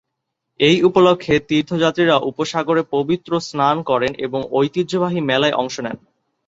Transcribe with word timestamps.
এই 0.59 0.77
উপলক্ষে 0.83 1.33
তীর্থযাত্রীরা 1.39 2.15
উপসাগরে 2.29 2.81
পবিত্র 2.91 3.31
স্নান 3.39 3.77
করেন 3.83 4.11
এবং 4.17 4.39
ঐতিহ্যবাহী 4.51 5.19
মেলায় 5.21 5.57
অংশ 5.57 5.75
নেন। 5.79 5.97